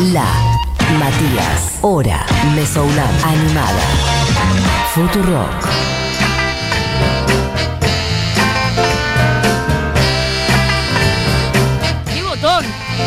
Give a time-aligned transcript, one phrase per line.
[0.00, 0.26] La
[0.98, 1.78] Matías.
[1.80, 2.26] Hora.
[2.56, 3.24] Mesoulab.
[3.24, 3.80] Animada.
[4.92, 5.68] Futurock.
[12.12, 12.64] ¡Qué botón!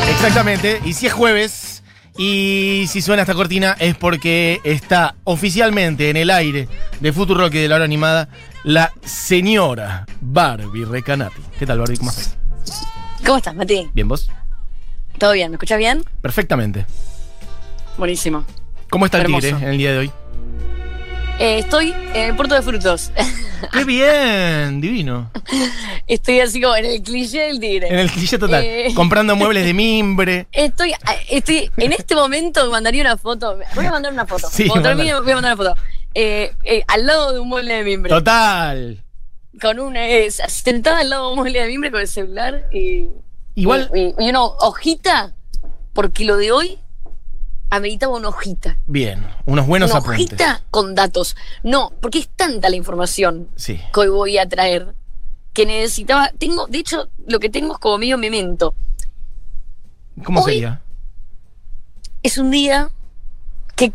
[0.10, 1.84] Exactamente, y si es jueves
[2.18, 6.70] y si suena esta cortina es porque está oficialmente en el aire
[7.02, 8.30] de Futurock y de la hora animada
[8.64, 11.42] la señora Barbie Recanati.
[11.60, 11.98] ¿Qué tal Barbie?
[11.98, 12.38] ¿Cómo estás?
[13.26, 13.90] ¿Cómo estás, Mati?
[13.94, 14.30] ¿Bien vos?
[15.18, 15.50] ¿Todo bien?
[15.50, 16.04] ¿Me escuchas bien?
[16.22, 16.86] Perfectamente.
[17.98, 18.46] Buenísimo.
[18.90, 20.12] ¿Cómo está el tigre en el día de hoy?
[21.40, 23.12] Eh, estoy en el puerto de frutos.
[23.74, 24.80] ¡Qué bien!
[24.80, 25.32] Divino.
[26.08, 27.88] estoy así como en el cliché del tigre.
[27.88, 28.64] En el cliché total.
[28.64, 28.92] Eh.
[28.96, 30.48] Comprando muebles de mimbre.
[30.52, 30.94] Estoy,
[31.30, 33.58] estoy, en este momento me mandaría una foto.
[33.74, 34.48] Voy a mandar una foto.
[34.52, 35.82] Sí, Cuando termine voy a mandar una foto.
[36.14, 36.54] Eh,
[36.88, 38.10] al lado de un mueble de mimbre.
[38.10, 39.04] Total.
[39.60, 43.08] Con una, sentada al lado de un mueble de mimbre con el celular y.
[43.62, 45.34] Igual- Y, y una hojita,
[45.94, 46.80] porque lo de hoy
[47.70, 48.78] ameritaba una hojita.
[48.88, 49.28] Bien.
[49.46, 50.26] Unos buenos una apuntes.
[50.28, 51.36] hojita con datos.
[51.64, 53.82] No, porque es tanta la información Sí.
[53.94, 54.94] que hoy voy a traer
[55.54, 56.32] que necesitaba.
[56.38, 58.74] Tengo, de hecho, lo que tengo es como medio memento.
[60.24, 60.82] ¿Cómo Hoy- sería?
[62.24, 62.90] Es un día
[63.76, 63.92] que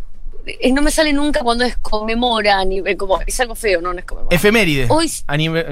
[0.46, 3.92] eh, no me sale nunca cuando es conmemora, ni, eh, como es algo feo, no,
[3.92, 4.34] no es conmemora.
[4.34, 4.86] Efeméride.
[4.88, 5.10] Hoy,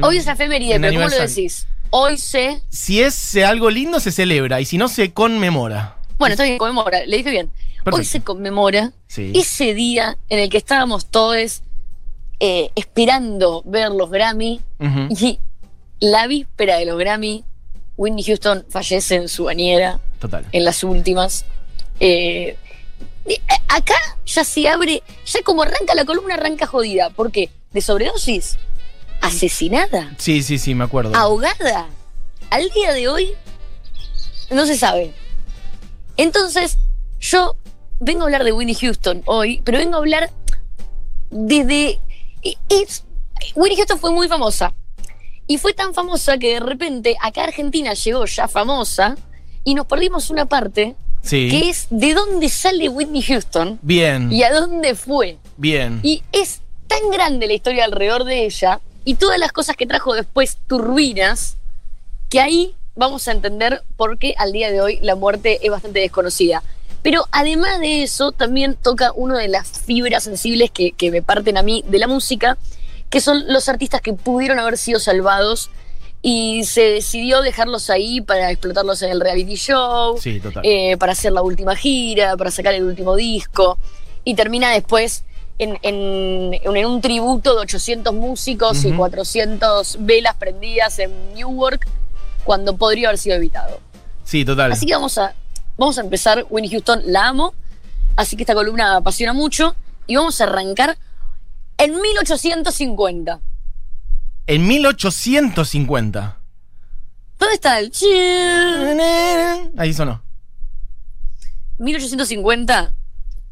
[0.02, 1.66] hoy es efeméride, pero ¿cómo lo decís?
[1.90, 2.62] Hoy se.
[2.68, 4.60] Si es algo lindo, se celebra.
[4.60, 5.96] Y si no, se conmemora.
[6.18, 7.50] Bueno, está bien, conmemora, le dije bien.
[7.90, 9.32] Hoy se conmemora Sí.
[9.34, 11.62] ese día en el que estábamos todos
[12.38, 14.60] eh, esperando ver los Grammy
[15.10, 15.38] y
[15.98, 17.44] la víspera de los Grammy,
[17.96, 19.98] Whitney Houston fallece en su bañera.
[20.20, 20.44] Total.
[20.52, 21.46] en las últimas.
[21.98, 22.56] Eh,
[23.68, 23.94] acá
[24.26, 27.08] ya se abre, ya como arranca la columna, arranca jodida.
[27.10, 27.48] ¿Por qué?
[27.72, 28.58] De sobredosis,
[29.20, 31.14] asesinada, Sí, sí, sí, me acuerdo.
[31.16, 31.88] ahogada.
[32.50, 33.32] Al día de hoy
[34.50, 35.12] no se sabe.
[36.16, 36.78] Entonces,
[37.20, 37.56] yo
[38.00, 40.30] vengo a hablar de Winnie Houston hoy, pero vengo a hablar
[41.30, 42.00] desde.
[42.68, 43.04] es-
[43.54, 44.72] Winnie Houston fue muy famosa.
[45.46, 49.16] Y fue tan famosa que de repente acá Argentina llegó ya famosa
[49.64, 51.48] y nos perdimos una parte Sí.
[51.50, 54.32] que es de dónde sale Whitney Houston Bien.
[54.32, 55.38] y a dónde fue.
[55.56, 56.00] Bien.
[56.02, 60.14] Y es tan grande la historia alrededor de ella y todas las cosas que trajo
[60.14, 61.56] después turbinas
[62.28, 66.00] que ahí vamos a entender por qué al día de hoy la muerte es bastante
[66.00, 66.62] desconocida.
[67.02, 71.56] Pero además de eso, también toca una de las fibras sensibles que, que me parten
[71.56, 72.58] a mí de la música,
[73.08, 75.70] que son los artistas que pudieron haber sido salvados
[76.22, 81.32] y se decidió dejarlos ahí para explotarlos en el reality show, Sí, eh, para hacer
[81.32, 83.78] la última gira, para sacar el último disco,
[84.24, 85.24] y termina después
[85.60, 88.96] en, en- en un tributo de 800 músicos y Ujú.
[88.98, 91.86] 400 velas prendidas en Newark,
[92.44, 93.80] cuando podría haber sido evitado.
[94.24, 94.72] sí, total.
[94.72, 95.34] Así que vamos a,
[95.76, 97.54] vamos a empezar, Winnie Houston, la amo,
[98.16, 99.74] así que esta columna apasiona mucho,
[100.06, 100.96] y vamos a arrancar
[101.78, 103.40] en 1850.
[104.46, 106.36] En 1850.
[107.38, 109.00] ¿Dónde está el chill?
[109.78, 110.22] Ahí sonó.
[111.78, 112.92] 1850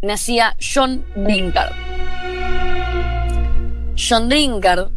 [0.02, 1.72] nacía John Drinkard.
[3.98, 4.90] John Drinkard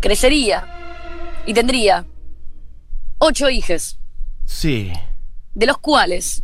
[0.00, 0.64] crecería
[1.46, 2.04] y tendría
[3.18, 3.98] ocho hijos,
[4.44, 4.92] Sí.
[5.54, 6.42] de los cuales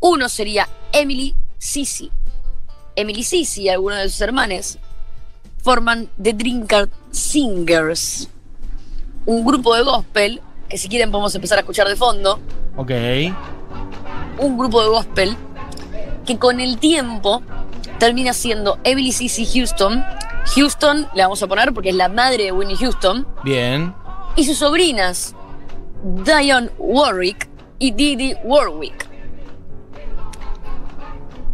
[0.00, 2.10] uno sería Emily Sisi.
[2.96, 4.78] Emily Sisi y algunos de sus hermanos
[5.62, 8.28] forman The Drinkard Singers,
[9.26, 12.38] un grupo de gospel que si quieren podemos empezar a escuchar de fondo.
[12.76, 12.90] Ok.
[14.40, 15.36] un grupo de gospel
[16.24, 17.42] que con el tiempo
[17.98, 20.04] termina siendo Emily Cici Houston.
[20.54, 23.26] Houston le vamos a poner porque es la madre de Winnie Houston.
[23.44, 23.94] Bien.
[24.36, 25.34] Y sus sobrinas,
[26.02, 29.06] Diane Warwick y Didi Warwick.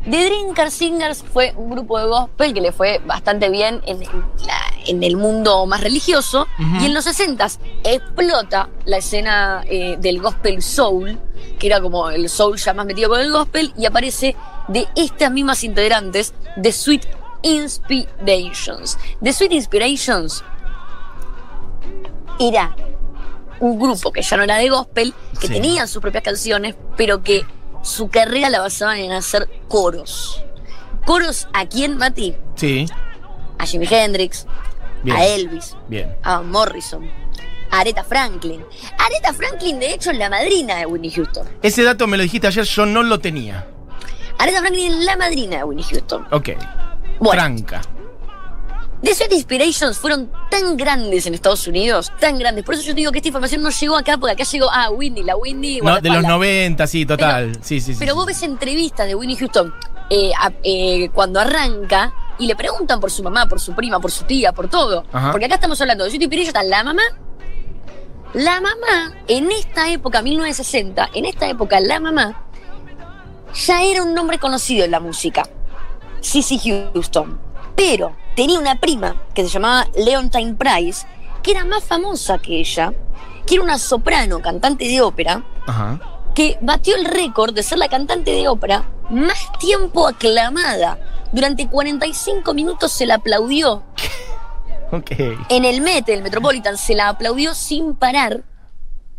[0.08, 4.10] The Drinkard Singers fue un grupo de gospel que le fue bastante bien en, en
[4.46, 6.46] la- en el mundo más religioso.
[6.58, 7.46] Y en los 60
[7.84, 11.18] explota la escena eh, del gospel soul,
[11.58, 14.36] que era como el soul ya más metido con el gospel, y aparece
[14.68, 17.06] de estas mismas integrantes de Sweet
[17.44, 18.98] Inspirations.
[19.22, 20.42] The Sweet Inspirations
[22.40, 22.74] era
[23.60, 25.52] un grupo que ya no era de gospel, que Sí.
[25.52, 27.46] tenían sus propias canciones, pero que
[27.82, 30.42] su carrera la basaban en hacer coros.
[31.06, 32.34] ¿Coros a quién, Mati?
[32.56, 32.86] Sí.
[33.58, 34.46] A Jimi Hendrix,
[35.02, 35.16] Bien.
[35.16, 36.16] a Elvis, Bien.
[36.22, 37.08] a Morrison,
[37.70, 38.64] a Aretha Franklin.
[38.98, 41.46] Aretha Franklin, de hecho, es la madrina de Whitney Houston.
[41.62, 43.66] Ese dato me lo dijiste ayer, yo no lo tenía.
[44.38, 46.26] Aretha Franklin es la madrina de Whitney Houston.
[46.32, 46.50] Ok.
[47.24, 47.80] Bueno, Franca.
[49.02, 52.64] The Sweet Inspirations fueron tan grandes en Estados Unidos, tan grandes.
[52.64, 55.22] Por eso yo digo que esta información no llegó acá, porque acá llegó, ah, Whitney,
[55.24, 55.80] la Whitney.
[55.82, 56.30] No, de los guardaespaldas.
[56.30, 57.52] 90, sí, total.
[57.60, 57.96] sí, sí, sí.
[57.98, 59.74] Pero vos ves entrevistas de Winnie Houston
[60.08, 64.10] eh, a- eh, cuando arranca y le preguntan por su mamá, por su prima, por
[64.10, 65.04] su tía, por todo.
[65.12, 65.32] Ajá.
[65.32, 67.02] Porque acá estamos hablando de Sweet Inspirations, la mamá.
[68.32, 72.42] La mamá, en esta época, 1960, en esta época, la mamá
[73.54, 75.44] ya era un nombre conocido en la música.
[76.24, 77.38] Sissy Houston.
[77.76, 81.06] Pero tenía una prima que se llamaba Leontine Price,
[81.42, 82.92] que era más famosa que ella,
[83.46, 86.00] que era una soprano, cantante de ópera, Ajá.
[86.34, 90.98] que batió el récord de ser la cantante de ópera más tiempo aclamada.
[91.32, 93.82] Durante 45 minutos se la aplaudió.
[94.92, 95.10] Ok.
[95.48, 98.44] En el Met, el Metropolitan, se la aplaudió sin parar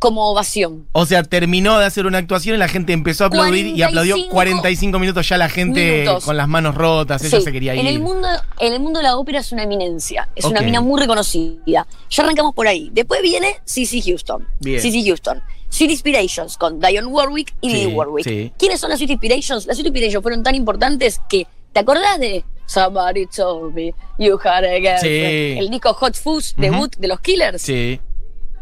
[0.05, 0.87] como ovación.
[0.91, 4.15] O sea, terminó de hacer una actuación y la gente empezó a aplaudir y aplaudió
[4.29, 6.25] 45 45 minutos ya la gente minutos.
[6.25, 7.81] con las manos rotas, ella Sí, se quería ir.
[7.81, 8.27] En el, mundo,
[8.59, 10.29] en el mundo de la ópera es una eminencia.
[10.35, 11.87] Es una mina muy reconocida.
[12.09, 12.89] Ya arrancamos por ahí.
[12.93, 14.47] Después viene Cissy Houston.
[14.59, 14.79] Bien.
[14.81, 15.41] Cissy Houston.
[15.69, 18.23] Sweet Inspirations con Dionne Warwick y Sí, Lily Warwick.
[18.25, 18.51] sí.
[18.57, 19.65] ¿Quiénes son las Sweet Inspirations?
[19.65, 24.63] Las Sweet Inspirations fueron tan importantes que, ¿te acordás de Somebody told me you had
[24.63, 25.01] a girlfriend?
[25.01, 25.59] Sí.
[25.59, 27.61] El disco Hot Fuzz, debut de los Killers.
[27.61, 27.99] Sí.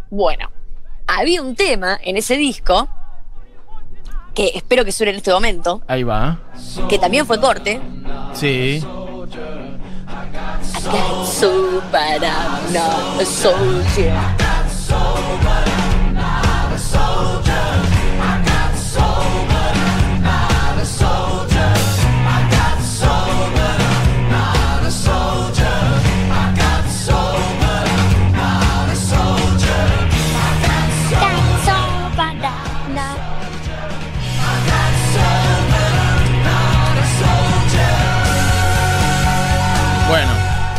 [0.10, 0.50] Bueno,
[1.20, 2.88] había un tema en ese disco
[4.34, 6.40] que espero que suene en este momento, Ahí va.
[6.90, 7.80] que también fue corte.
[8.34, 8.84] Sí.
[11.26, 14.14] So bad I'm not a soldier.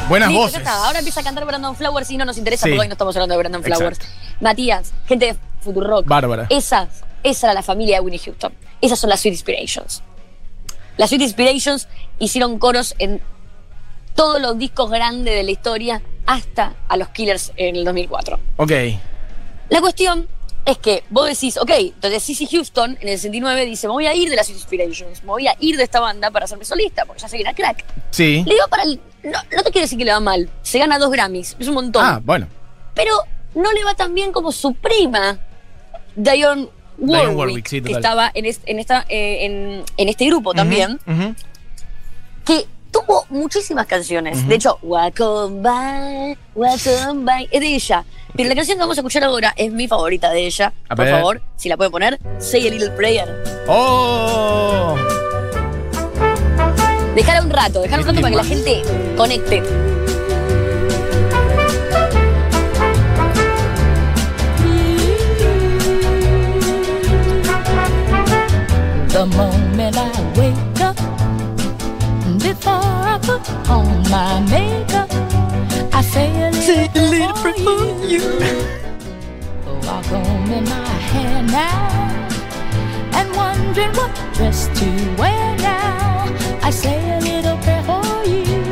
[0.09, 0.59] Buenas ya voces.
[0.59, 0.87] está.
[0.87, 2.71] Ahora empieza a cantar Brandon Flowers y no nos interesa Sí.
[2.71, 3.99] porque hoy no estamos hablando de Brandon Flowers.
[3.99, 4.17] Exacto.
[4.41, 6.07] Matías, gente de Futurock.
[6.07, 6.47] Bárbara.
[6.51, 6.89] Esas,
[7.23, 8.53] esa era la familia de Winnie Houston.
[8.81, 10.03] Esas son las Sweet Inspirations.
[10.97, 13.21] Las Sweet Inspirations hicieron coros en
[14.15, 18.39] todos los discos grandes de la historia hasta a los Killers en el 2004.
[18.57, 18.73] Ok.
[19.71, 20.29] La cuestión
[20.67, 24.15] es que vos decís, ok, entonces Sissy Houston en el 69 dice, me voy a
[24.15, 27.05] ir de las Sweet Inspirations, me voy a ir de esta banda para hacerme solista,
[27.05, 27.85] porque ya era crack.
[28.11, 28.45] Sí.
[28.47, 29.01] Le iba para el...
[29.25, 31.75] No, no te quiero decir que le va mal, se gana dos Grammys, es un
[31.75, 32.05] montón.
[32.05, 32.47] Ah, bueno.
[32.95, 33.13] Pero
[33.55, 35.39] no le va tan bien como su prima,
[36.15, 36.69] Dionne
[36.99, 41.01] Warwick, Warwick, sí, que estaba en, es- en esta, eh, en, en este grupo también,
[42.45, 44.47] que tuvo muchísimas canciones.
[44.47, 48.05] De hecho, Welcome By, Welcome By, es de ella.
[48.37, 50.73] Pero la canción que vamos a escuchar ahora es mi favorita de ella.
[50.89, 51.15] A Por ver.
[51.15, 53.43] favor, si la pueden poner, Say a Little Prayer.
[53.69, 54.97] ¡Oh!
[57.15, 58.83] Dejala un rato, dejala un rato para que la gente
[59.17, 59.63] conecte.
[69.11, 70.97] The moment I wake up,
[72.41, 75.09] before I put on my makeup,
[75.95, 78.23] I say a little, for you.
[79.83, 82.29] I comb in my hair now,
[83.13, 84.87] and wondering what dress to
[85.17, 86.14] wear now.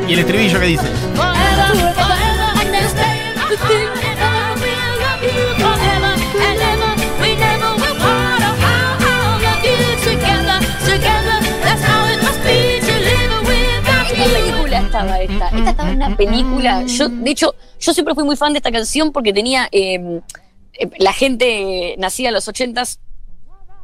[0.07, 0.83] Y el estribillo que dice.
[1.15, 6.91] Forever, forever, and there's everything and I will love you forever and ever.
[7.21, 8.41] We never will part.
[8.41, 11.37] Oh, how I'll love you together, together.
[11.61, 14.33] That's how it must be to live without ¿En qué you.
[14.33, 15.47] película estaba esta?
[15.49, 16.83] Esta estaba en una película.
[16.87, 19.67] Yo, de hecho, yo siempre fui muy fan de esta canción porque tenía.
[19.71, 20.19] eh,
[20.79, 22.99] eh, la gente nacida en los ochentas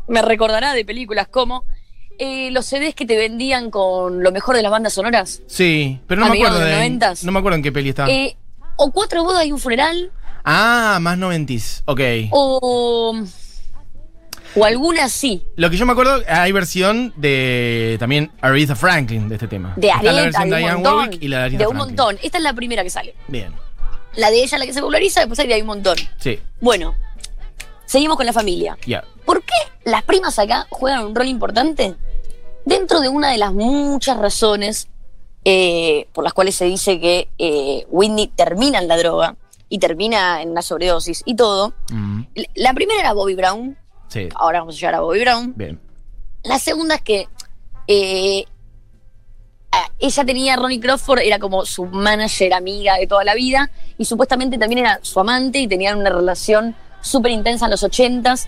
[0.07, 1.63] me recordará de películas como
[2.19, 5.41] eh, los CDs que te vendían con lo mejor de las bandas sonoras.
[5.47, 6.89] Sí, pero no me acuerdo de de.
[6.89, 7.23] los 90s.
[7.23, 8.09] No me acuerdo en qué peli estaba.
[8.09, 8.35] Eh,
[8.75, 10.11] o Cuatro bodas y un funeral.
[10.43, 11.81] Ah, más noventis.
[11.85, 12.01] Ok.
[12.31, 13.17] O.
[14.55, 15.43] O alguna así.
[15.55, 19.73] Lo que yo me acuerdo, hay versión de también Aretha Franklin de este tema.
[19.77, 21.09] De Está Aretha, de un montón.
[21.21, 22.17] Y la de De un montón.
[22.23, 23.13] Esta es la primera que sale.
[23.27, 23.53] Bien.
[24.15, 25.97] La de ella, la que se populariza, después hay de ahí un montón.
[26.17, 26.95] Sí, Bueno,
[27.85, 28.75] seguimos con la familia.
[28.88, 29.03] ya.
[29.23, 29.53] ¿Por qué
[29.85, 31.93] las primas acá juegan un rol importante?
[32.66, 34.88] Dentro de una de las muchas razones
[35.46, 39.36] eh, por las cuales se dice que eh, Whitney termina en la droga
[39.70, 41.74] y termina en una sobredosis y todo.
[41.92, 42.24] Mm,
[42.56, 45.54] La primera era Bobby Brown, sí, ahora vamos a llegar a Bobby Brown.
[45.56, 45.80] bien.
[46.44, 47.28] La segunda es que
[47.88, 48.46] eh,
[50.00, 54.06] ella tenía a Ronnie Crawford, era como su manager, amiga de toda la vida, y
[54.06, 58.48] supuestamente también era su amante y tenían una relación súper intensa en los ochentas,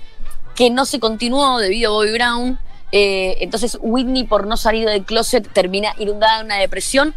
[0.55, 2.59] que no se continuó debido a Bobby Brown.
[2.91, 7.13] Eh, entonces Whitney, por no salir del closet, termina inundada en una depresión.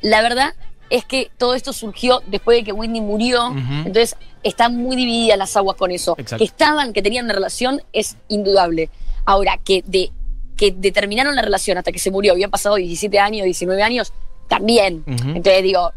[0.00, 0.54] La verdad
[0.90, 3.54] es que todo esto surgió después de que Whitney murió.
[3.84, 6.14] Entonces están muy divididas las aguas con eso.
[6.18, 6.38] Exacto.
[6.38, 8.90] Que estaban, que tenían una relación, es indudable.
[9.24, 10.10] Ahora, que de
[10.56, 14.12] que determinaron la relación hasta que se murió, habían pasado 17 años, 19 años,
[14.48, 15.02] también.
[15.06, 15.92] Entonces digo,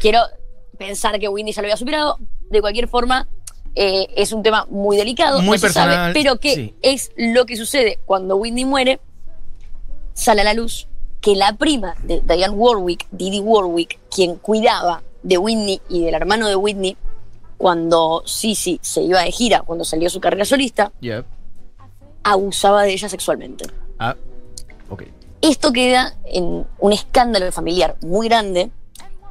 [0.00, 0.20] quiero
[0.78, 2.18] pensar que Whitney ya lo había superado.
[2.50, 3.28] De cualquier forma,
[3.80, 6.74] eh, es un tema muy delicado, Muy no se sabe, personal, pero que sí.
[6.82, 8.98] es lo que sucede cuando Whitney muere,
[10.14, 10.88] sale a la luz
[11.20, 16.48] que la prima de Diane Warwick, Didi Warwick, quien cuidaba de Whitney y del hermano
[16.48, 16.96] de Whitney,
[17.56, 20.90] cuando Sissy se iba de gira, cuando salió su carrera solista,
[22.24, 23.64] abusaba de ella sexualmente.
[24.00, 24.16] Ah,
[24.88, 25.04] ok.
[25.40, 28.70] Esto queda en un escándalo familiar muy grande.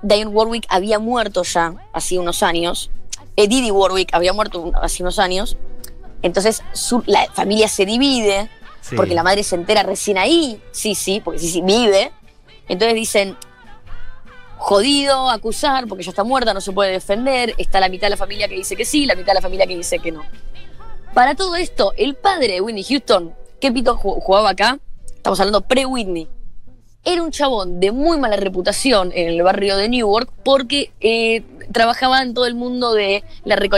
[0.01, 2.91] Diane Warwick había muerto ya hace unos años.
[3.37, 5.55] Eh, Didi Warwick había muerto hace unos años.
[6.21, 8.49] Entonces su- la familia se divide
[8.81, 8.95] Sí.
[8.95, 10.61] porque la madre se entera recién ahí.
[10.71, 12.11] Sí, sí, porque sí, sí, vive.
[12.67, 13.37] Entonces dicen,
[14.57, 17.53] jodido, acusar, porque ya está muerta, no se puede defender.
[17.57, 19.67] Está la mitad de la familia que dice que sí, la mitad de la familia
[19.67, 20.23] que dice que no.
[21.13, 24.79] Para todo esto, el padre de Whitney Houston, ¿qué pito ju- jugaba acá?
[25.15, 26.27] Estamos hablando pre-Whitney.
[27.03, 32.21] Era un chabón de muy mala reputación en el barrio de Newark porque eh, trabajaba
[32.21, 33.69] en todo el mundo de la re-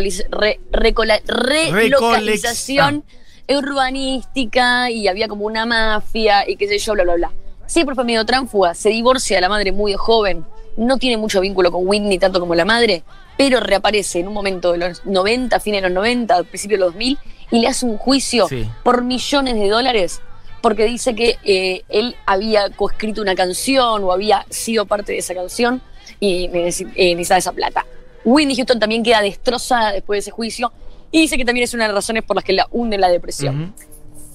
[0.72, 3.04] recola- relocalización
[3.48, 7.32] urbanística y había como una mafia y qué sé yo, bla, bla, bla.
[7.66, 10.46] Siempre fue medio tránfuga, se divorcia de la madre muy joven,
[10.78, 13.04] no tiene mucho vínculo con Whitney tanto como la madre,
[13.38, 16.94] pero reaparece en un momento de los 90, fines de los 90, principio de los
[16.94, 17.18] 2000
[17.52, 18.68] y le hace un juicio Sí.
[18.84, 20.22] por millones de dólares
[20.62, 25.34] porque dice que eh, él había coescrito una canción o había sido parte de esa
[25.34, 25.82] canción
[26.20, 27.86] y eh, necesitaba esa plata.
[28.24, 30.72] Whitney Houston también queda destrozada después de ese juicio
[31.12, 33.02] y dice que también es una de las razones por las que la hunde en
[33.02, 33.74] la depresión.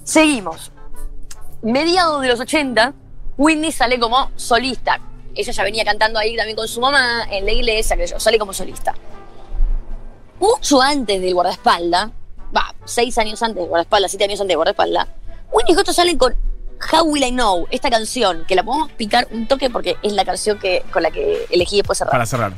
[0.02, 0.72] Seguimos.
[1.62, 2.94] Mediados de los 80,
[3.36, 5.00] Whitney sale como solista.
[5.34, 8.38] Ella ya venía cantando ahí también con su mamá en la iglesia, que yo, sale
[8.38, 8.94] como solista.
[10.38, 12.10] Mucho antes del guardaespaldas,
[12.54, 15.08] va, seis años antes del guardaespaldas, siete años antes del guardaespaldas,
[15.50, 16.34] Whitney Houston sale con
[16.92, 20.24] How Will I Know, esta canción, que la podemos picar un toque porque es la
[20.24, 22.12] canción que, con la que elegí después cerrar.
[22.12, 22.52] Para cerrar.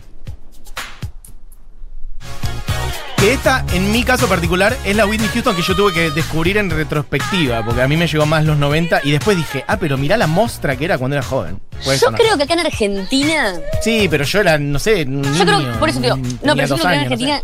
[3.17, 6.59] Que esta, en mi caso particular, es la Whitney Houston que yo tuve que descubrir
[6.59, 9.97] en retrospectiva, porque a mí me llegó más los 90 y después dije, ah, pero
[9.97, 11.59] mirá la mostra que era cuando era joven.
[11.83, 12.21] Puede Yo sonar.
[12.21, 15.99] creo que acá en Argentina Sí, pero yo era, no sé, Yo creo, por eso
[16.01, 17.33] te digo, no, tenía pero yo dos creo que en años, no sé.
[17.33, 17.43] Argentina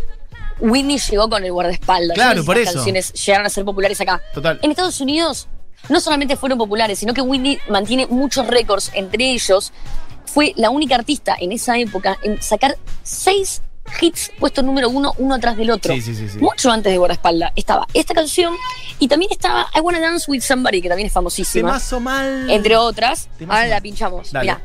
[0.59, 2.15] Whitney llegó con el guardaespaldas.
[2.15, 2.79] Claro, no sé por si estas eso.
[2.85, 4.21] canciones llegaron a ser populares acá.
[4.33, 4.59] Total.
[4.61, 5.47] En Estados Unidos
[5.89, 8.91] no solamente fueron populares, sino que Whitney mantiene muchos récords.
[8.93, 9.71] Entre ellos,
[10.25, 13.61] fue la única artista en esa época en sacar seis
[13.99, 15.93] hits puestos número uno, uno atrás del otro.
[15.93, 16.39] Sí, sí, sí.
[16.39, 18.55] Mucho antes de guardaespaldas estaba esta canción
[18.99, 21.69] y también estaba I Wanna Dance with Somebody, que también es famosísima.
[21.69, 22.49] Temazo mal.
[22.49, 23.27] Entre otras.
[23.37, 24.31] Temazo Ahora la pinchamos.
[24.31, 24.45] Dale.
[24.45, 24.61] Mirá.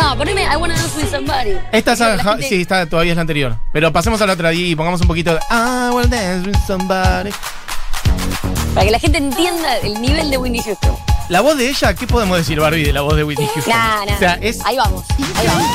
[0.00, 1.56] No, poneme I Wanna Dance with Somebody.
[1.72, 3.56] Esta es, gente- sí, está, todavía es la anterior.
[3.72, 7.30] Pero pasemos a la otra y pongamos un poquito de I wanna dance with somebody.
[8.74, 10.96] Para que la gente entienda el nivel de Whitney Houston.
[11.28, 13.72] La voz de ella, ¿qué podemos decir, Barbie, de la voz de Whitney Houston?
[13.72, 14.14] Nah, nah.
[14.14, 15.04] O sea, es Ahí vamos,
[15.36, 15.68] ahí vamos.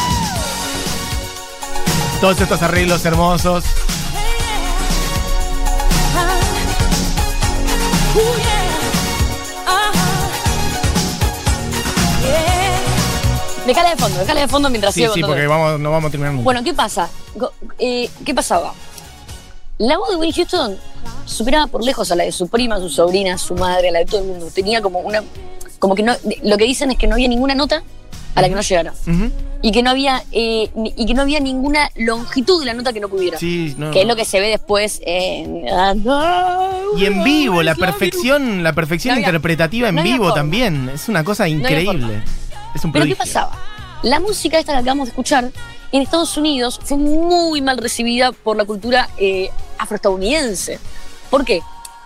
[2.20, 3.64] todos estos arreglos hermosos.
[13.70, 15.52] Déjala de fondo, déjala de fondo mientras Sí, sigo sí, todo porque esto.
[15.54, 16.44] vamos, no vamos a terminar nunca.
[16.44, 17.10] Bueno, ¿qué pasa?
[17.36, 18.74] Go- eh, ¿Qué pasaba?
[19.78, 20.78] La voz de Whitney Houston
[21.26, 24.06] superaba por lejos a la de su prima, su sobrina, su madre, a la de
[24.06, 24.48] todo el mundo.
[24.54, 25.24] Tenía como una.
[25.80, 26.14] Como que no.
[26.44, 27.84] Lo que dicen es que no había ninguna nota
[28.36, 28.92] a la que no llegara.
[29.08, 29.32] Ujú.
[29.62, 30.24] Y que no había.
[30.32, 33.38] eh, ni- y que no había ninguna longitud de la nota que no pudiera.
[33.38, 33.92] Sí, no.
[33.92, 35.66] Que es lo que se ve después en.
[36.98, 40.36] Y en vivo, la perfección, la perfección No había- interpretativa en no había vivo forma.
[40.42, 40.90] también.
[40.94, 42.22] Es una cosa había increíble.
[42.74, 43.52] Es un Pero ¿qué pasaba?
[44.04, 45.52] La música esta que acabamos de escuchar
[45.92, 50.80] en Estados Unidos fue muy mal recibida por la cultura eh, afroestadounidense.
[51.30, 51.62] ¿Por qué?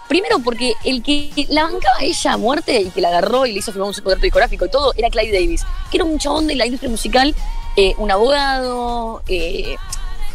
[0.08, 3.60] Primero porque el que la bancaba ella a muerte y que la agarró y le
[3.60, 6.56] hizo firmar un contrato discográfico y todo era Clyde Davis, que era un chabón de
[6.56, 7.34] la industria musical,
[7.76, 9.76] eh, un abogado, eh,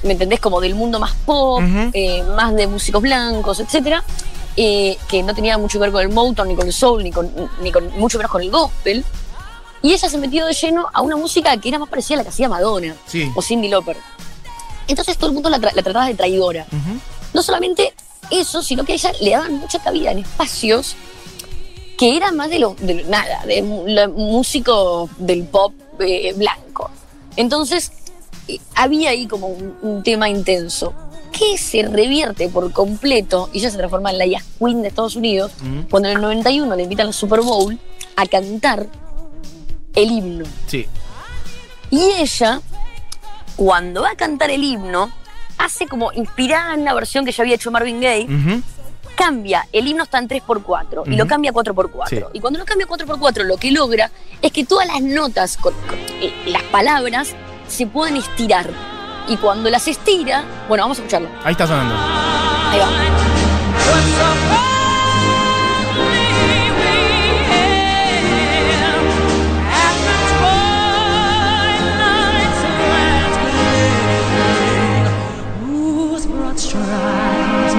[0.03, 0.41] ¿me entendés?
[0.41, 3.63] Como del mundo más pop, eh, más de músicos blancos,
[4.57, 7.13] eh, que no tenía mucho que ver con el Motown, ni con el soul, ni
[7.13, 7.31] con,
[7.63, 9.05] ni con mucho menos con el gospel.
[9.83, 12.23] Y ella se metió de lleno a una música que era más parecida a la
[12.25, 13.31] que hacía Madonna Sí.
[13.35, 13.97] o Cindy Lauper.
[14.89, 16.67] Entonces todo el mundo la, tra- la trataba de traidora.
[17.35, 17.95] No solamente
[18.31, 20.97] eso, sino que a ella le daban mucha cabida en espacios
[21.99, 26.91] que eran más de lo, de lo- nada, de músicos del pop eh, blanco.
[27.37, 27.93] Entonces
[28.49, 30.93] eh, había ahí como un, un tema intenso.
[31.33, 35.15] que se revierte por completo y ella se transforma en la Jazz Queen de Estados
[35.15, 35.53] Unidos
[35.91, 37.79] cuando en el 91 le invitan al Super Bowl
[38.17, 38.87] a cantar
[40.03, 40.45] el himno.
[40.67, 40.87] Sí.
[41.91, 42.61] Y ella,
[43.57, 45.11] cuando va a cantar el himno,
[45.59, 48.27] hace como inspirada en la versión que ya había hecho Marvin Gaye,
[49.17, 52.09] cambia, el himno está en 3x4 y lo cambia a 4x4.
[52.09, 52.21] Sí.
[52.35, 55.75] Y cuando lo cambia a 4x4, lo que logra es que todas las notas, con,
[55.89, 57.35] con- eh, las palabras,
[57.67, 58.71] se pueden estirar.
[59.27, 61.29] Y cuando las estira, bueno, vamos a escucharlo.
[61.45, 61.95] Ahí está sonando.
[61.95, 62.89] Ahí va.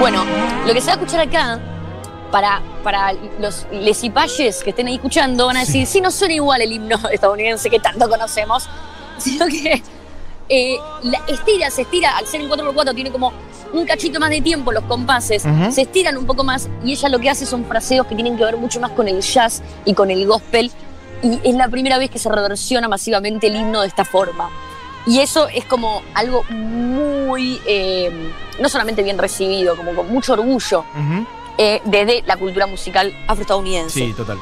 [0.00, 0.24] Bueno,
[0.66, 1.60] lo que se va a escuchar acá,
[2.32, 6.62] para, para los lesipayes que estén ahí escuchando, van a decir, sí, no suena igual
[6.62, 8.66] el himno estadounidense que tanto conocemos,
[9.18, 9.82] sino que
[10.48, 13.30] eh, la estira, se estira, al ser en 4x4 tiene como
[13.74, 17.18] un cachito más de tiempo los compases, se estiran un poco más y ella lo
[17.18, 20.10] que hace son fraseos que tienen que ver mucho más con el jazz y con
[20.10, 20.72] el gospel
[21.22, 24.48] y es la primera vez que se reversiona masivamente el himno de esta forma.
[25.06, 28.10] Y eso es como algo muy, eh,
[28.60, 30.84] no solamente bien recibido, como con mucho orgullo
[31.58, 33.98] eh, desde la cultura musical afroestadounidense.
[33.98, 34.38] Sí, total.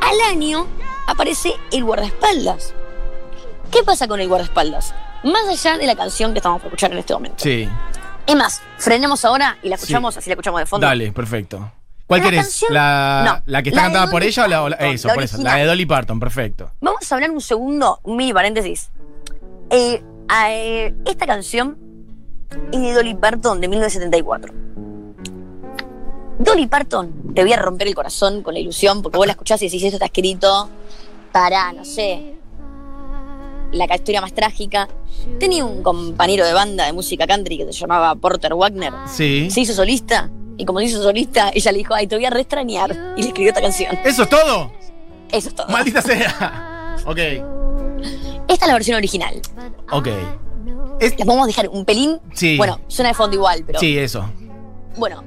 [0.00, 0.66] Al año
[1.06, 2.74] aparece el guardaespaldas.
[3.70, 4.94] ¿Qué pasa con el guardaespaldas?
[5.24, 7.36] Más allá de la canción que estamos por escuchar en este momento.
[7.42, 7.68] Sí.
[8.26, 9.82] Es más, frenemos ahora y la Sí.
[9.84, 10.86] escuchamos, así la escuchamos de fondo.
[10.86, 11.72] Dale, perfecto.
[12.06, 12.42] ¿Cuál La querés?
[12.42, 14.76] canción- La, No, la que está la cantada por Dolly ella o la, o la-
[14.78, 15.42] Parton, eso, la por eso.
[15.42, 16.70] La de Dolly Parton, perfecto.
[16.80, 18.90] Vamos a hablar un segundo, un mini paréntesis.
[19.72, 20.02] Eh,
[20.48, 21.78] eh, esta canción
[22.70, 24.52] es de Dolly Parton de 1974.
[26.38, 29.62] Dolly Parton, te voy a romper el corazón con la ilusión, porque vos la escuchás
[29.62, 30.68] y decís, esto está escrito
[31.32, 32.34] para, no sé,
[33.72, 34.88] la historia más trágica.
[35.40, 38.92] Tenía un compañero de banda de música country que se llamaba Porter Wagner.
[39.06, 39.50] Sí.
[39.50, 42.30] Se hizo solista, y como se hizo solista, ella le dijo, ay, te voy a
[42.30, 43.14] re extrañar.
[43.16, 43.98] Y le escribió esta canción.
[44.04, 44.70] ¿Eso es todo?
[45.30, 45.68] Eso es todo.
[45.68, 46.68] Maldita sea.
[47.04, 47.18] Ok,
[48.52, 49.40] Esta es la versión original.
[49.90, 50.08] ok.
[51.00, 52.20] Es- La podemos dejar un pelín.
[52.34, 52.56] Sí.
[52.56, 53.78] Bueno, suena de fondo igual, pero.
[53.80, 54.24] Sí, eso.
[54.96, 55.24] Bueno,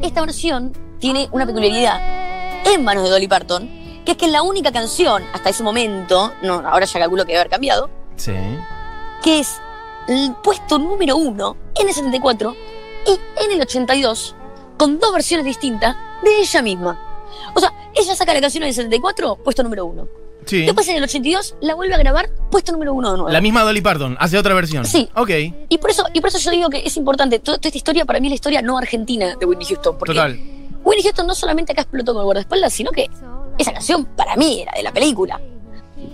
[0.00, 2.00] esta versión tiene una peculiaridad
[2.66, 3.68] en manos de Dolly Parton,
[4.04, 7.28] que es que es la única canción hasta ese momento, no, ahora ya calculo que
[7.32, 8.34] debe haber cambiado, Sí.
[9.22, 9.60] que es
[10.08, 12.54] el puesto número uno en el 74
[13.06, 14.34] y en el 82,
[14.76, 17.22] con dos versiones distintas de ella misma.
[17.54, 20.08] O sea, ella saca la canción en el 74, puesto número uno.
[20.48, 20.64] Sí.
[20.64, 23.30] Después en el 82 la vuelve a grabar, puesto número uno de nuevo.
[23.30, 24.84] La misma Dolly Parton, hace otra versión.
[24.86, 25.08] Sí.
[25.14, 25.30] Ok,
[25.68, 27.38] Y por eso, y por eso yo digo que es importante.
[27.38, 29.98] Toda, toda esta historia para mí es la historia no argentina de Whitney Houston.
[29.98, 30.40] Porque total.
[30.84, 33.10] Whitney Houston no solamente acá explotó con el guardaespaldas, sino que
[33.58, 35.40] esa canción para mí era de la película.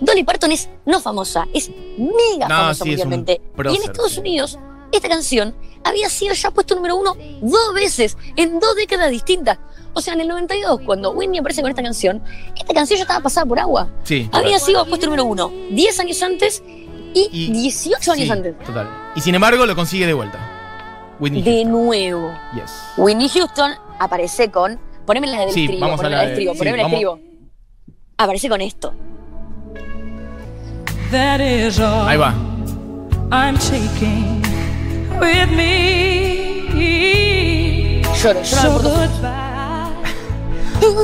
[0.00, 3.40] Dolly Parton es no famosa, es mega No, famosa sí, mundialmente.
[3.56, 4.18] Y en Estados.
[4.18, 4.58] Unidos,
[4.92, 9.58] esta canción había sido ya puesto número uno dos veces, en dos décadas distintas.
[9.92, 12.20] O sea, en el 92, cuando Whitney aparece con esta canción,
[12.58, 13.88] esta canción ya estaba pasada por agua.
[14.02, 14.24] Sí.
[14.24, 14.44] total.
[14.44, 16.62] Había sido puesto número uno 10 años antes
[17.14, 18.58] y, Y- 18 años Sí, antes.
[18.64, 18.88] Total.
[19.14, 20.38] Y sin embargo lo consigue de vuelta.
[21.20, 22.32] Whitney De nuevo.
[22.54, 22.72] Yes.
[22.96, 24.80] Whitney Houston aparece con.
[25.06, 26.76] Poneme la del Sí, estribo, vamos a poneme la la del de- estribo, sí, poneme
[26.78, 27.20] la estribo.
[28.16, 28.94] Aparece con esto.
[31.12, 32.34] That is all Ahí va.
[33.30, 34.43] I'm taking
[35.20, 35.94] with me.
[38.22, 38.94] Lloro, lloro So por todo.
[38.94, 39.44] goodbye.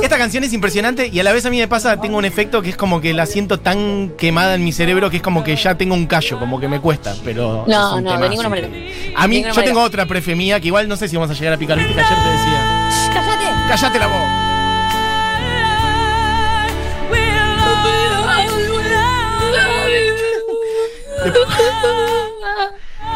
[0.03, 2.61] Esta canción es impresionante y a la vez a mí me pasa, tengo un efecto
[2.61, 5.55] que es como que la siento tan quemada en mi cerebro que es como que
[5.55, 7.65] ya tengo un callo, como que me cuesta, pero...
[7.67, 8.67] No, no, de ninguna manera.
[9.15, 9.63] A mí, yo manera.
[9.63, 11.93] tengo otra prefe mía que igual no sé si vamos a llegar a picar, viste
[11.93, 13.11] que ayer te decía...
[13.13, 13.45] ¡Cállate!
[13.69, 14.41] ¡Cállate la voz!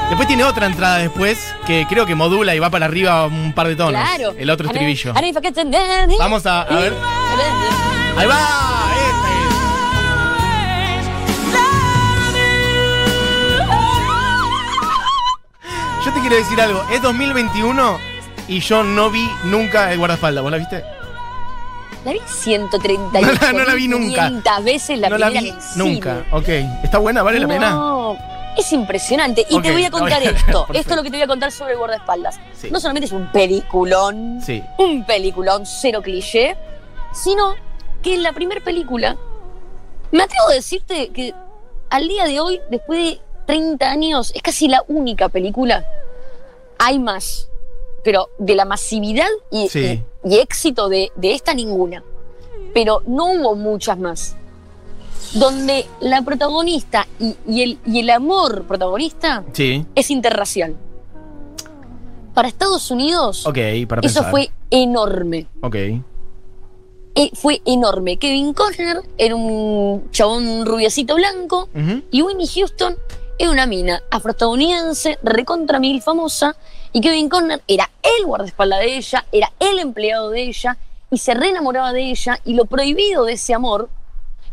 [0.10, 3.68] Después tiene otra entrada después que creo que modula y va para arriba un par
[3.68, 3.92] de tonos.
[4.02, 4.36] Claro.
[4.38, 5.14] El otro estribillo.
[6.20, 6.94] Vamos a, a ver.
[8.18, 8.38] Ahí va.
[8.96, 9.36] Este.
[16.06, 16.84] Yo te quiero decir algo.
[16.92, 17.98] Es 2021
[18.48, 20.44] y yo no vi nunca el guardaespaldas.
[20.44, 20.84] ¿Vos la viste?
[22.06, 24.28] La vi 138 No la- no la vi nunca.
[24.28, 26.24] 500 veces la no la vi nunca.
[26.32, 26.48] Ok.
[26.84, 27.24] ¿Está buena?
[27.24, 27.72] ¿Vale la pena?
[27.72, 28.18] No,
[28.58, 29.46] es impresionante.
[29.50, 30.68] Y te voy a contar esto.
[30.74, 32.40] Esto es lo que te voy a contar sobre el guardaespaldas.
[32.54, 32.70] Sí.
[32.72, 34.64] No solamente es un peliculón, Sí.
[34.78, 36.56] un peliculón cero cliché,
[37.14, 37.56] sino
[38.02, 39.18] que en la primera película,
[40.12, 41.34] me atrevo a decirte que
[41.90, 45.86] al día de hoy, después de 30 años, es casi la única película.
[46.78, 47.50] Hay más,
[48.04, 50.04] pero de la masividad y, Sí.
[50.24, 52.04] y- y éxito de, de esta ninguna.
[52.74, 54.36] Pero no hubo muchas más.
[55.34, 59.86] Donde la protagonista y, y el, y el amor protagonista Sí.
[59.96, 60.76] es interracial.
[62.34, 63.44] Para Estados Unidos,
[63.88, 65.48] para eso fue enorme.
[65.62, 65.76] Ok.
[67.18, 68.18] Eh, fue enorme.
[68.18, 71.70] Kevin Costner era un chabón rubiecito blanco
[72.12, 72.98] y Whitney Houston
[73.40, 76.56] era una mina afroestadounidense, recontra mil famosa,
[76.94, 80.78] y Kevin Costner era el guardaespaldas de ella, era el empleado de ella,
[81.12, 83.90] y se reenamoraba de ella, y lo prohibido de ese amor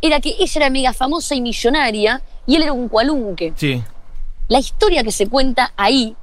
[0.03, 3.55] era que ella era mega famosa y millonaria, y él era un cualunque.
[3.57, 3.83] Sí.
[4.49, 6.15] La historia que se cuenta ahí,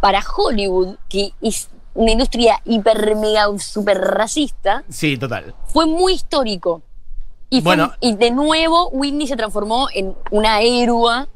[0.00, 5.54] para Hollywood, que es una industria hiper mega super racista, Sí, total.
[5.68, 6.82] fue muy histórico.
[7.50, 7.92] Y, fue- Bueno.
[8.00, 11.26] y de nuevo, Whitney se transformó en una héroe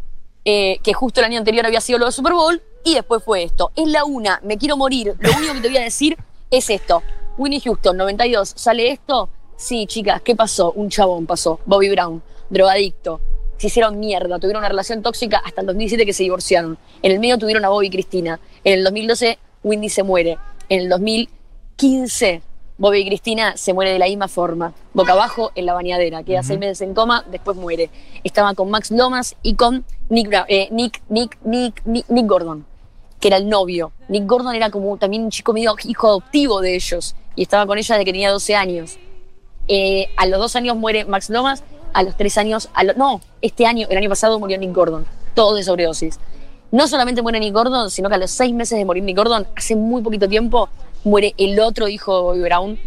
[0.44, 3.44] eh, que justo el año anterior había sido lo del Super Bowl y después fue
[3.44, 3.70] esto.
[3.76, 5.14] Es la una, me quiero morir.
[5.20, 6.18] Lo único que te voy a decir
[6.50, 7.02] es esto.
[7.38, 9.28] Whitney Houston, 92, ¿sale esto?
[9.56, 10.72] Sí, chicas, ¿qué pasó?
[10.72, 11.60] Un chabón pasó.
[11.66, 13.20] Bobby Brown, drogadicto.
[13.58, 16.78] Se hicieron mierda, tuvieron una relación tóxica hasta el 2017 que se divorciaron.
[17.00, 18.40] En el medio tuvieron a Bobby y Cristina.
[18.64, 20.38] En el 2012, Whitney se muere.
[20.68, 22.42] En el 2015,
[22.78, 26.42] Bobby y Cristina se muere de la misma forma, boca abajo en la bañadera, queda
[26.42, 27.90] seis meses en coma, después muere.
[28.24, 32.66] Estaba con Max Lomas y con Nick, eh, Nick, Nick, Nick, Nick, Nick Gordon,
[33.20, 33.92] que era el novio.
[34.08, 37.78] Nick Gordon era como también un chico medio hijo adoptivo de ellos y estaba con
[37.78, 38.98] ella desde que tenía 12 años.
[39.74, 43.22] Eh, a los dos años muere Max Lomas, a los tres años, a lo- no,
[43.40, 46.20] este año, el año pasado murió Nick Gordon, todo de sobredosis.
[46.72, 49.46] No solamente muere Nick Gordon, sino que a los seis meses de morir Nick Gordon,
[49.56, 50.68] hace muy poquito tiempo,
[51.04, 52.78] muere el otro hijo de Bobby Brown,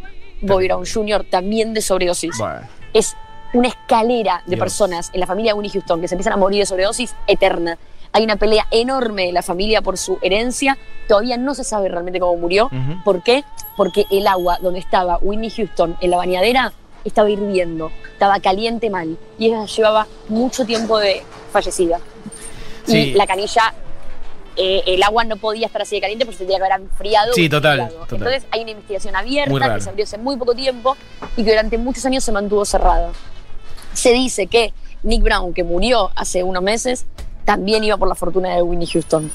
[0.43, 2.37] Bobby Brown Jr., también de sobredosis.
[2.37, 2.59] Bueno.
[2.93, 3.15] Es
[3.53, 4.59] una escalera de Dios.
[4.59, 7.79] personas en la familia de Winnie Houston que se empiezan a morir de sobredosis eterna.
[8.15, 10.77] Hay una pelea enorme de la familia por su herencia.
[11.05, 12.69] Todavía no se sabe realmente cómo murió.
[13.03, 13.43] ¿Por qué?
[13.75, 16.71] Porque el agua donde estaba Winnie Houston en la bañadera
[17.03, 21.99] estaba hirviendo, estaba caliente mal y ella llevaba mucho tiempo de fallecida.
[22.85, 22.97] Sí.
[22.97, 23.73] Y la canilla,
[24.55, 27.33] eh, el agua no podía estar así de caliente porque se tenía que haber enfriado.
[27.33, 28.17] Sí, total, total.
[28.17, 30.95] Entonces hay una investigación abierta que se abrió hace muy poco tiempo
[31.35, 33.11] y que durante muchos años se mantuvo cerrada.
[33.91, 34.73] Se dice que
[35.03, 37.05] Nick Brown, que murió hace unos meses,
[37.45, 39.31] también iba por la fortuna de Whitney Houston.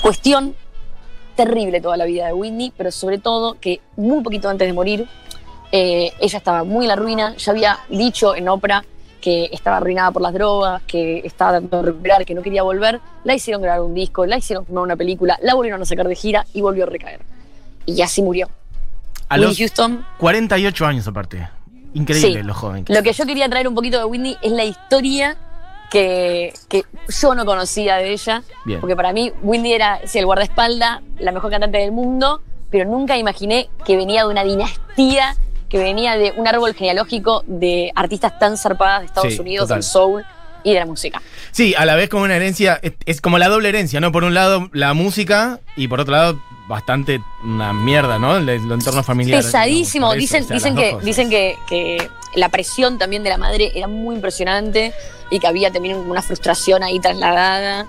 [0.00, 0.54] Cuestión
[1.36, 5.08] terrible toda la vida de Whitney, pero sobre todo que muy poquito antes de morir,
[5.70, 8.84] eh, ella estaba muy en la ruina, ya había dicho en Oprah
[9.20, 13.00] que estaba arruinada por las drogas, que estaba tratando de recuperar, que no quería volver,
[13.24, 16.16] la hicieron grabar un disco, la hicieron filmar una película, la volvieron a sacar de
[16.16, 17.20] gira y volvió a recaer.
[17.86, 18.48] Y así murió.
[19.28, 21.48] A Whitney los Houston 48 años aparte.
[21.94, 22.42] Increíble Sí.
[22.42, 22.84] lo joven.
[22.84, 25.36] que Lo que yo quería traer un poquito de Whitney es la historia
[25.92, 26.84] que, que
[27.20, 28.42] yo no conocía de ella.
[28.64, 28.80] Bien.
[28.80, 33.18] Porque para mí Whitney era sí, el guardaespaldas, la mejor cantante del mundo, pero nunca
[33.18, 35.36] imaginé que venía de una dinastía,
[35.68, 39.76] que venía de un árbol genealógico de artistas tan zarpadas de Estados Sí, Unidos, total.
[39.76, 40.24] del soul
[40.64, 41.20] y de la música.
[41.50, 44.12] Sí, a la vez como una herencia, es, es como la doble herencia, ¿no?
[44.12, 48.38] Por un lado la música y por otro lado bastante una mierda, ¿no?
[48.38, 49.42] El, el entorno familiar.
[49.42, 50.14] Pesadísimo.
[50.14, 53.38] digamos, por eso, dicen o sea, dicen, que, dicen que la presión también de la
[53.38, 54.92] madre era muy impresionante
[55.30, 57.86] y que había también una frustración ahí trasladada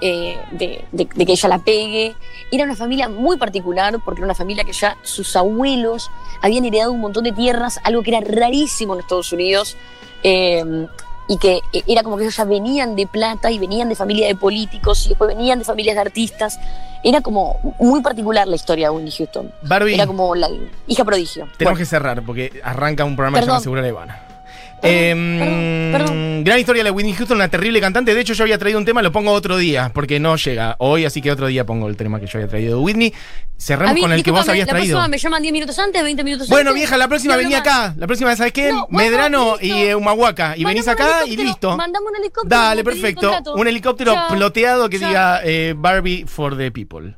[0.00, 0.84] eh, de,
[1.24, 2.14] que ella la pegue.
[2.50, 6.10] Era una familia muy particular porque era una familia que ya sus abuelos
[6.42, 9.76] habían heredado un montón de tierras, algo que era rarísimo en Estados Unidos.
[10.22, 10.86] eh,
[11.28, 14.26] y que eh, era como que ellos ya venían de plata y venían de familia
[14.28, 16.58] de políticos y después venían de familias de artistas.
[17.02, 19.52] Era como muy particular la historia de Winnie Houston.
[19.62, 20.48] Barbie, Era como la
[20.86, 21.44] hija prodigio.
[21.44, 23.54] tenemos Bueno, que cerrar porque arranca un programa que se Perdón.
[23.56, 24.20] llama Segura Ivana.
[24.80, 28.14] Perdón, perdón, Gran historia de Whitney Houston, una terrible cantante.
[28.14, 31.04] De hecho, yo había traído un tema, lo pongo otro día, porque no llega hoy,
[31.04, 33.12] así que otro día pongo el tema que yo había traído de Whitney.
[33.58, 34.96] Cerramos mí, con el que vos habías la traído.
[34.98, 36.80] próxima me llaman 10 minutos antes, 20 minutos Bueno, antes.
[36.82, 37.94] vieja, la próxima No, vení no, acá.
[37.96, 38.70] La próxima, ¿sabes qué?
[38.70, 40.56] No, bueno, Medrano y eh, Humahuaca.
[40.56, 41.76] Y venís Mandame acá y listo.
[41.76, 42.60] Mandame un helicóptero.
[42.60, 43.32] Dale, perfecto.
[43.54, 47.16] Un helicóptero ploteado que diga eh, Barbie for the people.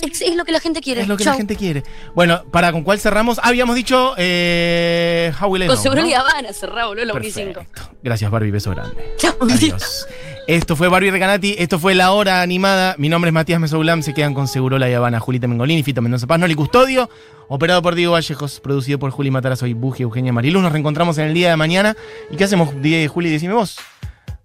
[0.00, 1.02] Es, es lo que la gente quiere.
[1.02, 1.82] Es lo que la gente quiere.
[2.14, 3.40] Bueno, para con cuál cerramos.
[3.42, 6.06] Habíamos dicho eh, How Will I Con ¿no?
[6.06, 7.52] y Habana, cerrado, boludo, la 2005.
[7.54, 7.90] Perfecto.
[8.02, 8.50] Gracias, Barbie.
[8.50, 9.14] Beso grande.
[9.16, 9.34] Chao.
[9.40, 10.06] Adiós.
[10.48, 12.94] Esto fue Barbie Recanati, esto fue La Hora Animada.
[12.96, 16.26] Mi nombre es Matías Mesoulam, se quedan con Segurola y Habana, Julita Mengolini, Fito Mendoza
[16.26, 17.10] Paz, Noli Custodio,
[17.48, 20.62] operado por Diego Vallejos, producido por Juli Matarazzo y Buji, Eugenia Mariluz.
[20.62, 21.94] Nos reencontramos en el día de mañana.
[22.30, 23.28] ¿Y qué hacemos, Juli?
[23.28, 23.76] Decime vos.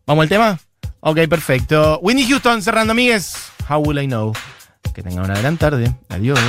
[0.05, 0.59] ¿Vamos al tema?
[0.99, 1.99] Ok, perfecto.
[2.01, 3.35] Whitney Houston cerrando, amigues.
[3.69, 4.33] How will I know?
[4.93, 5.95] Que tengan una gran tarde.
[6.09, 6.39] Adiós.